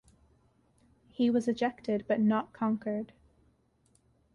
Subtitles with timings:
[1.09, 3.13] He was ejected but not conquered.